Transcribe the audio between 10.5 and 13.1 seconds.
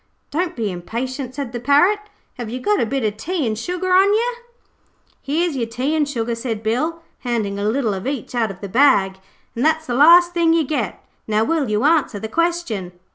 you get. Now will you answer the question?'